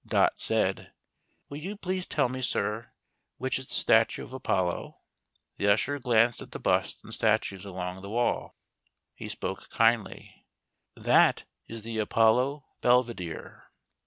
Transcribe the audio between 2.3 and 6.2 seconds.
sir, which is the statue of Apollo The usher